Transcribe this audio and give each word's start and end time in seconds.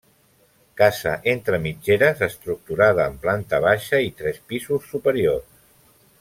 Casa 0.79 1.11
entre 1.33 1.59
mitgeres 1.65 2.23
estructurada 2.29 3.05
en 3.13 3.21
planta 3.27 3.61
baixa 3.67 4.01
i 4.07 4.11
tres 4.23 4.41
pisos 4.55 4.89
superiors. 4.95 5.55